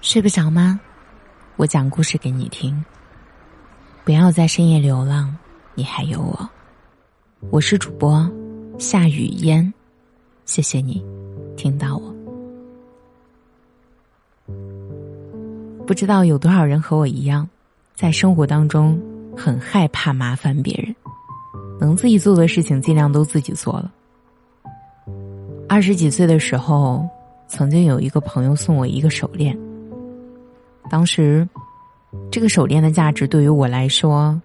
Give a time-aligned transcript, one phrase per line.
[0.00, 0.78] 睡不着吗？
[1.56, 2.84] 我讲故事给你听。
[4.04, 5.36] 不要在深夜流浪，
[5.74, 6.48] 你还有我。
[7.50, 8.30] 我是主播
[8.78, 9.72] 夏雨嫣，
[10.44, 11.04] 谢谢你
[11.56, 12.14] 听到我。
[15.84, 17.48] 不知道有多少人和我一样，
[17.94, 18.98] 在生活当中
[19.36, 20.94] 很害怕麻烦别人，
[21.80, 23.92] 能自己做的事情尽量都自己做了。
[25.68, 27.06] 二十几岁的时候，
[27.48, 29.58] 曾经有一个朋友送我一个手链。
[30.90, 31.46] 当时，
[32.30, 34.40] 这个手链的价值对于我来说，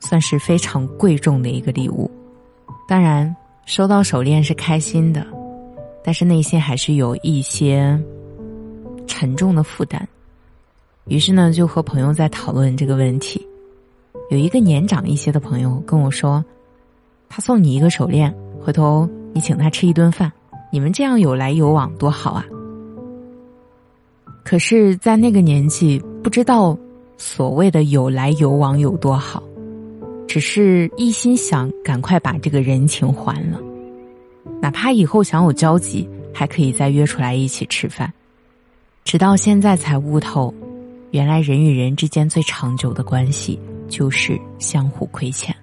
[0.00, 2.10] 算是非常贵重的一个礼物。
[2.88, 3.34] 当然，
[3.66, 5.24] 收到手链是开心的，
[6.02, 7.98] 但是内心还是有一些
[9.06, 10.08] 沉重的负担。
[11.06, 13.46] 于是呢，就和朋友在讨论这个问题。
[14.30, 16.44] 有一个年长一些的朋友跟我说
[17.28, 20.30] ：“他送你一个手链，回头你请他吃一顿饭，
[20.70, 22.44] 你们这样有来有往多好啊。”
[24.42, 26.76] 可是，在那个年纪，不知道
[27.16, 29.42] 所谓的有来有往有多好，
[30.26, 33.60] 只是一心想赶快把这个人情还了，
[34.60, 38.12] 哪怕以后想有交集，还可以再约出来一起吃饭。
[39.04, 40.52] 直到现在才悟透，
[41.10, 45.54] 原来人与人之间最长久的关系就是相互亏欠。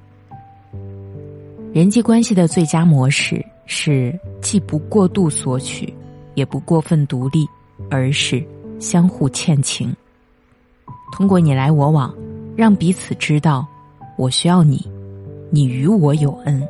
[1.74, 5.94] 人际关系的最佳模式是既不过度索取，
[6.36, 7.46] 也不过分独立，
[7.90, 8.44] 而是。
[8.80, 9.96] 相互欠情，
[11.12, 12.14] 通过你来我往，
[12.56, 13.66] 让彼此知道
[14.18, 14.86] 我需要你，
[15.50, 16.68] 你与我有恩。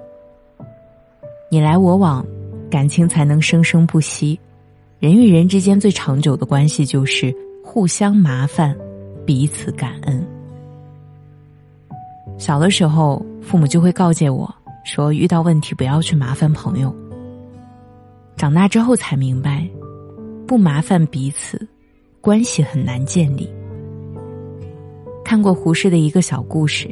[1.49, 2.25] 你来我往，
[2.69, 4.39] 感情才能生生不息。
[4.99, 8.75] 人与人之间最长久的关系就是互相麻烦，
[9.25, 10.25] 彼此感恩。
[12.37, 16.93] 小的时候，父母就会告诫我说，遇到问题不要去麻烦朋友。
[18.35, 19.67] 长大之后才明白，
[20.47, 21.67] 不麻烦彼此。
[22.21, 23.49] 关系很难建立。
[25.23, 26.89] 看过胡适的一个小故事，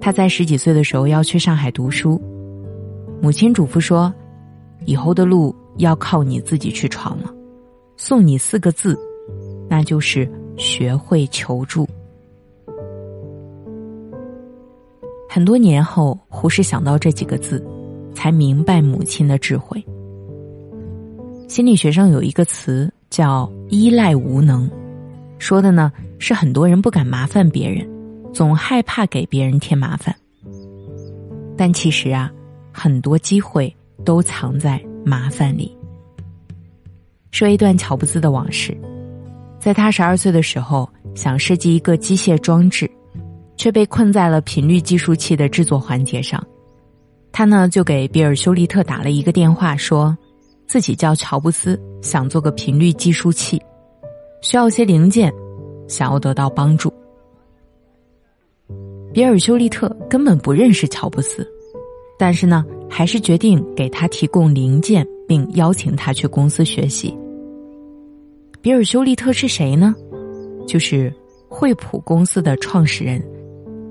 [0.00, 2.20] 他在十几岁的时候要去上海读书，
[3.20, 4.12] 母亲嘱咐说
[4.86, 7.34] ：“以后的路要靠你自己去闯了。”
[7.96, 8.96] 送你四个字，
[9.68, 11.84] 那就是学会求助。
[15.28, 17.60] 很多年后，胡适想到这几个字，
[18.14, 19.84] 才明白母亲的智慧。
[21.48, 22.88] 心理学上有一个词。
[23.10, 24.70] 叫依赖无能，
[25.38, 27.88] 说的呢是很多人不敢麻烦别人，
[28.32, 30.14] 总害怕给别人添麻烦。
[31.56, 32.30] 但其实啊，
[32.72, 33.74] 很多机会
[34.04, 35.76] 都藏在麻烦里。
[37.30, 38.76] 说一段乔布斯的往事，
[39.58, 42.90] 在他十二岁的时候，想设计一个机械装置，
[43.56, 46.44] 却被困在了频率计数器的制作环节上。
[47.32, 50.16] 他呢就给比尔·休利特打了一个电话，说。
[50.68, 53.60] 自己叫乔布斯，想做个频率计数器，
[54.42, 55.32] 需要些零件，
[55.88, 56.92] 想要得到帮助。
[59.10, 61.48] 比尔·休利特根本不认识乔布斯，
[62.18, 67.16] 但是呢，还是决定给他提供零件，并邀请他去公司学习。
[68.60, 69.94] 比尔·休利特是谁呢？
[70.66, 71.10] 就是
[71.48, 73.26] 惠普公司的创始人，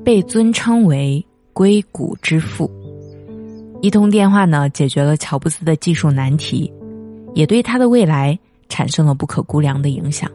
[0.05, 2.69] 被尊称为“硅谷之父”。
[3.79, 6.71] 一通电话呢，解决了乔布斯的技术难题，
[7.35, 8.37] 也对他的未来
[8.69, 10.29] 产生了不可估量的影响。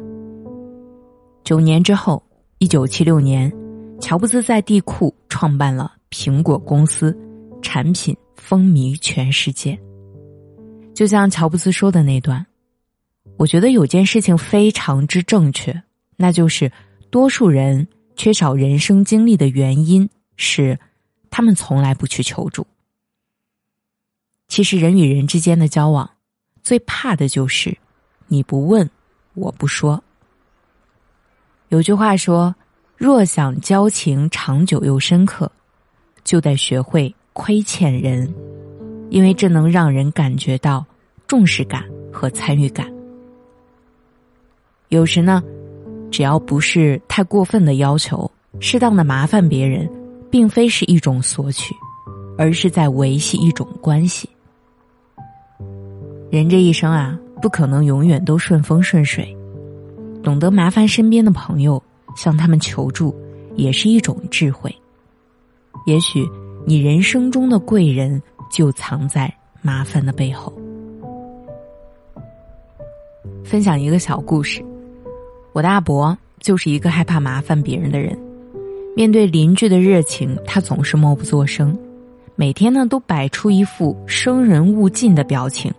[1.42, 2.22] 九年之后，
[2.58, 3.52] 一九七六年，
[4.00, 7.16] 乔布斯在地库创办了苹果公司，
[7.60, 9.76] 产品风靡全世界。
[10.94, 12.46] 就像乔布斯说的那段，
[13.36, 15.82] 我觉得有件事情非常之正确，
[16.16, 16.70] 那就是
[17.10, 20.78] 多数人缺少人生经历的原因是，
[21.28, 22.64] 他们从来不去求助。
[24.52, 26.10] 其实人与人之间的交往，
[26.62, 27.74] 最怕的就是
[28.26, 28.90] 你不问，
[29.32, 30.04] 我不说。
[31.70, 32.54] 有句话说
[32.94, 35.50] ：“若想交情长久又深刻，
[36.22, 38.30] 就得学会亏欠人，
[39.08, 40.84] 因为这能让人感觉到
[41.26, 41.82] 重视感
[42.12, 42.92] 和参与感。”
[44.90, 45.42] 有时呢，
[46.10, 49.88] 只要不是太过分的要求，适当的麻烦别人，
[50.30, 51.74] 并非是一种索取，
[52.36, 54.28] 而是在维系一种关系。
[56.32, 59.36] 人这一生啊，不可能永远都顺风顺水，
[60.22, 61.82] 懂得麻烦身边的朋友，
[62.16, 63.14] 向他们求助，
[63.54, 64.74] 也是一种智慧。
[65.84, 66.26] 也许
[66.64, 68.18] 你人生中的贵人
[68.50, 69.30] 就藏在
[69.60, 70.50] 麻烦的背后。
[73.44, 74.64] 分享一个小故事，
[75.52, 78.18] 我的阿伯就是一个害怕麻烦别人的人，
[78.96, 81.78] 面对邻居的热情，他总是默不作声，
[82.36, 85.70] 每天呢都摆出一副生人勿近的表情。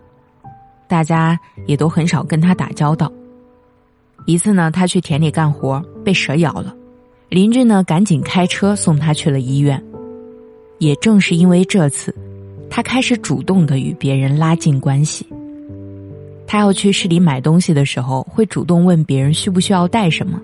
[0.94, 3.12] 大家也都很少跟他打交道。
[4.28, 6.72] 一次呢，他去田里干活，被蛇咬了，
[7.30, 9.84] 邻居呢赶紧开车送他去了医院。
[10.78, 12.16] 也正是因为这次，
[12.70, 15.26] 他开始主动的与别人拉近关系。
[16.46, 20.40] 他要去市里买东西的时候，会主动问别人需不需要带什么。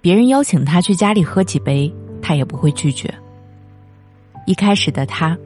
[0.00, 1.92] 别人邀请他去家里喝几杯，
[2.22, 3.12] 他也不会拒绝。
[4.46, 5.36] 一开始的他，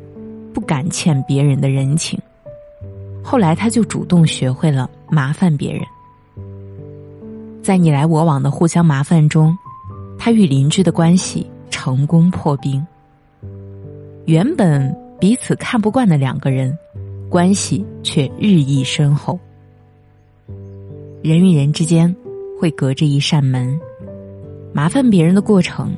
[0.52, 2.20] 不敢欠别人的人情，
[3.28, 5.82] 后来他就主动学会了麻烦别人。
[7.60, 9.58] 在你来我往的互相麻烦中，
[10.16, 12.86] 他与邻居的关系成功破冰。
[14.26, 16.72] 原本彼此看不惯的两个人，
[17.28, 19.36] 关系却日益深厚。
[21.20, 22.14] 人与人之间
[22.60, 23.76] 会隔着一扇门，
[24.72, 25.92] 麻烦别人的过程，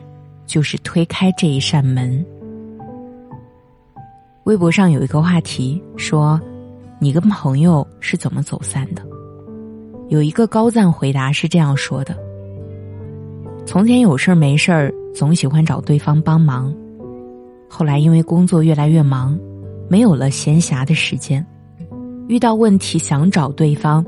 [0.47, 2.25] 就是推开这一扇门。
[4.45, 6.41] 微博上有一个话题说
[7.01, 9.03] ：“你跟朋友是怎么走散的？”
[10.09, 12.17] 有一个高赞回答是这样说的
[13.67, 16.75] ：“从前有事儿没事儿总喜欢找对方帮忙，
[17.69, 19.39] 后来因为工作越来越忙，
[19.87, 21.45] 没有了闲暇的时间，
[22.27, 24.05] 遇到问题想找对方，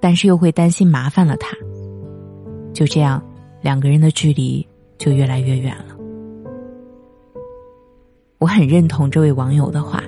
[0.00, 1.56] 但是又会担心麻烦了他，
[2.72, 3.20] 就这样
[3.60, 4.64] 两个人的距离
[4.96, 5.96] 就越来越远了。”
[8.38, 10.02] 我很认同这位网友的话，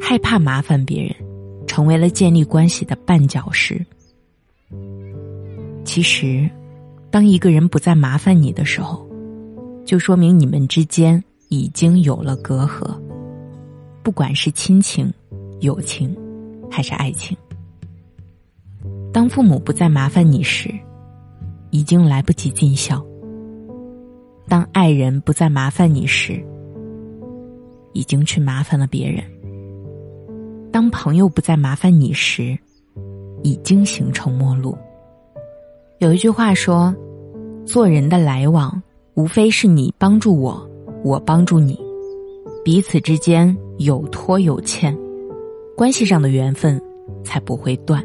[0.00, 1.14] 害怕麻烦别人，
[1.72, 3.82] 成为了建立关系的绊脚石。
[5.86, 6.46] 其实，
[7.10, 9.08] 当一个人不再麻烦你的时候，
[9.82, 12.94] 就说明你们之间已经有了隔阂，
[14.02, 15.10] 不管是亲情、
[15.60, 16.14] 友情，
[16.70, 17.34] 还是爱情。
[19.10, 20.70] 当父母不再麻烦你时，
[21.70, 23.02] 已经来不及尽孝；
[24.46, 26.38] 当爱人不再麻烦你时，
[27.94, 29.24] 已经去麻烦了别人。
[30.72, 32.58] 当朋友不再麻烦你时，
[33.42, 34.76] 已经形成陌路。
[35.98, 36.94] 有一句话说
[37.66, 38.82] ：“做人的来往，
[39.12, 40.66] 无非是你帮助我，
[41.04, 41.78] 我帮助你，
[42.64, 44.98] 彼此之间有托有欠，
[45.76, 46.80] 关系上的缘分
[47.22, 48.02] 才不会断，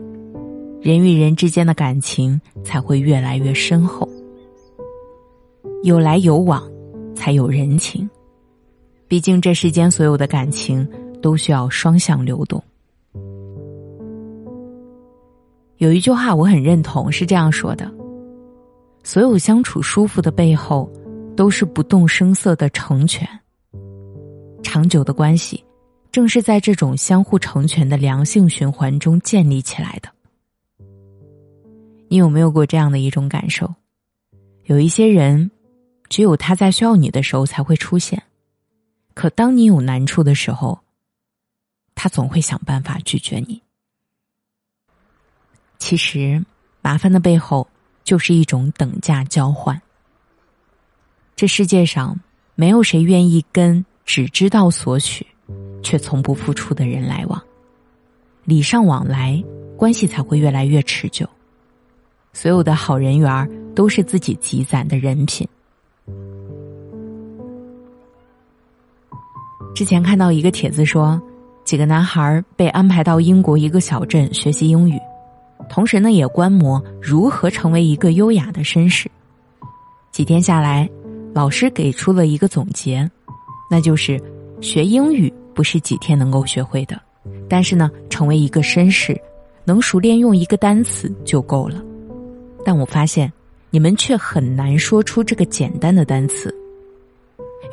[0.81, 4.07] 人与人之间的感情才会越来越深厚。
[5.83, 6.61] 有来有往，
[7.15, 8.07] 才有人情。”
[9.07, 10.85] 毕竟，这世间所有的感情
[11.21, 12.63] 都需要双向流动。
[15.77, 17.91] 有一句话我很认同，是这样说的：
[19.03, 20.91] 所有相处舒服的背后，
[21.35, 23.27] 都是不动声色的成全。
[24.63, 25.63] 长久的关系，
[26.11, 30.09] 正是在这种相互成全的良性循环中建立起来的。
[32.09, 33.71] 你有没有过这样的一种感受？
[34.63, 35.51] 有一些人，
[36.09, 38.21] 只有他在需要你的时候才会出现。
[39.13, 40.79] 可当你有难处的时候，
[41.97, 43.59] 他总会想办法拒绝你。
[45.79, 46.45] 其实，
[46.79, 47.67] 麻烦的背后
[48.03, 49.81] 就是一种等价交换。
[51.35, 52.19] 这世界上
[52.53, 55.25] 没有谁愿意跟只知道索取，
[55.81, 57.43] 却从不付出的人来往。
[58.45, 59.43] 礼尚往来，
[59.75, 61.27] 关系才会越来越持久。
[62.31, 65.47] 所有的好人缘都是自己积攒的人品。
[69.73, 71.19] 之前看到一个帖子说，
[71.67, 74.97] 几个男孩被安排到英国一个小镇学习英语，
[75.69, 79.11] 同时呢也观摩如何成为一个优雅的绅士。
[80.09, 80.89] 几天下来，
[81.33, 83.11] 老师给出了一个总结，
[83.69, 84.17] 那就是
[84.61, 86.97] 学英语不是几天能够学会的，
[87.49, 89.19] 但是呢，成为一个绅士，
[89.65, 91.83] 能熟练用一个单词就够了。
[92.63, 93.29] 但我发现，
[93.71, 96.49] 你们却很难说出这个简单的单词。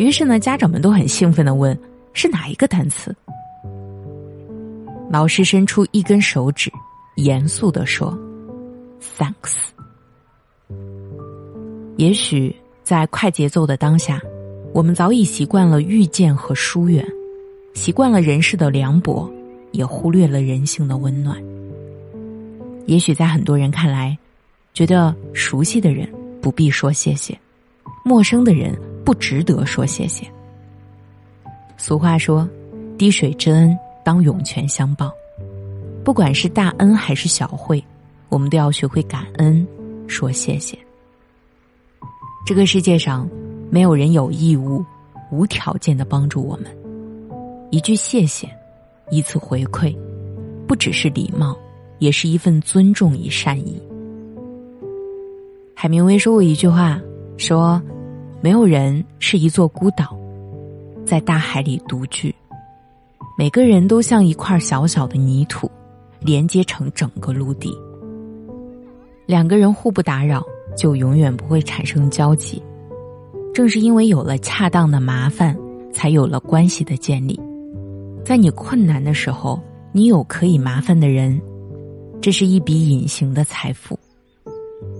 [0.00, 1.78] 于是呢，家长们都很兴奋的问。
[2.16, 3.14] 是哪一个单词？
[5.10, 6.72] 老师伸出一根手指，
[7.16, 8.16] 严肃的说
[9.18, 9.54] ：“Thanks。”
[11.96, 14.20] 也许在快节奏的当下，
[14.72, 17.06] 我们早已习惯了遇见和疏远，
[17.74, 19.30] 习惯了人世的凉薄，
[19.70, 21.40] 也忽略了人性的温暖。
[22.86, 24.18] 也许在很多人看来，
[24.72, 27.38] 觉得熟悉的人不必说谢谢，
[28.04, 30.26] 陌生的人不值得说谢谢。
[31.76, 32.48] 俗话说
[32.98, 35.12] ：“滴水之恩，当涌泉相报。”
[36.04, 37.82] 不管是大恩还是小惠，
[38.28, 39.66] 我们都要学会感恩，
[40.06, 40.78] 说谢谢。
[42.44, 43.26] 这个世界上，
[43.70, 44.84] 没有人有义务
[45.30, 46.66] 无条件的帮助我们。
[47.70, 48.46] 一句谢谢，
[49.10, 49.96] 一次回馈，
[50.68, 51.56] 不只是礼貌，
[51.98, 53.82] 也是一份尊重与善意。
[55.74, 57.00] 海明威说过一句话，
[57.38, 57.82] 说
[58.42, 60.14] ：“没有人是一座孤岛。”
[61.06, 62.34] 在大海里独居，
[63.36, 65.68] 每个人都像一块小小的泥土，
[66.20, 67.76] 连接成整个陆地。
[69.26, 70.40] 两个人互不打扰，
[70.76, 72.62] 就永远不会产生交集。
[73.52, 75.56] 正是因为有了恰当的麻烦，
[75.92, 77.38] 才有了关系的建立。
[78.24, 79.60] 在你困难的时候，
[79.90, 81.40] 你有可以麻烦的人，
[82.20, 83.98] 这是一笔隐形的财富。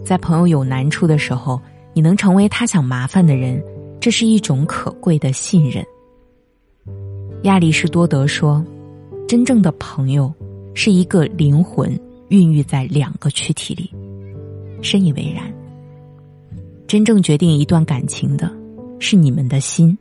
[0.04, 1.60] 在朋友有难处的时候，
[1.92, 3.62] 你能成为他想麻烦的人，
[4.00, 5.84] 这是一种可贵的信任。
[7.44, 8.64] 亚里士多德说
[9.28, 10.32] ：“真正的朋友
[10.72, 11.94] 是一个灵魂
[12.28, 13.92] 孕育在两个躯体里。”
[14.80, 15.44] 深以为然。
[16.86, 18.50] 真正决定一段感情的，
[18.98, 19.96] 是你们的心。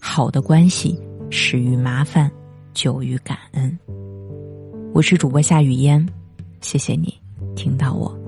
[0.00, 2.30] 好的关系始于麻烦，
[2.72, 3.78] 久于感恩。
[4.94, 6.08] 我是主播夏雨嫣，
[6.62, 7.14] 谢谢你
[7.54, 8.18] 听到我。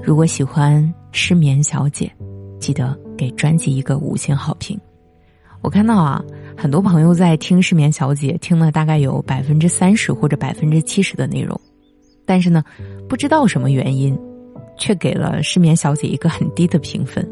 [0.00, 2.08] 如果喜欢失眠小姐，
[2.60, 4.78] 记得给专辑一个五星好评。
[5.60, 6.24] 我看到啊，
[6.66, 11.56] 很多朋友在听失眠小姐，听了大概有百分之三十或者百分之七十的内容，
[12.24, 12.64] 但是呢，
[13.08, 14.18] 不知道什么原因，
[14.76, 17.24] 却给了失眠小姐一个很低的评分。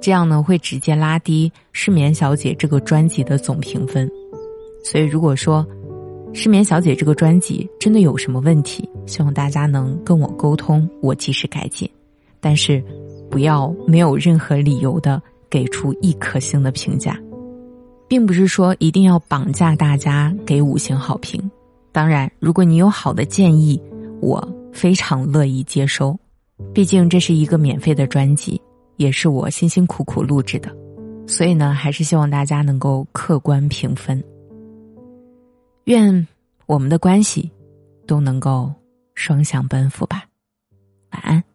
[0.00, 4.08] 这样呢，会直接拉低失眠小姐这个专辑的总评分。
[4.84, 5.66] 所以，如果说
[6.32, 11.90] 失眠小姐这个专辑真的有什么问题，希望大家能跟我沟通，我及时改进。
[12.38, 12.80] 但是，
[13.28, 17.18] 不要没有任何理由的给出一颗星的评价，
[18.10, 21.48] 并不是说一定要绑架大家给五星好评。
[21.92, 23.80] 当然，如果你有好的建议，
[24.20, 26.18] 我非常乐意接收。
[26.74, 28.60] 毕竟这是一个免费的专辑。
[28.96, 30.70] 也是我辛辛苦苦录制的，
[31.26, 34.22] 所以呢，还是希望大家能够客观评分。
[35.84, 36.26] 愿
[36.66, 37.50] 我们的关系
[38.06, 38.70] 都能够
[39.14, 40.24] 双向奔赴吧，
[41.12, 41.49] 晚安。